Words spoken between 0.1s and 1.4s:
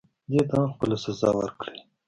دې ته هم خپله سزا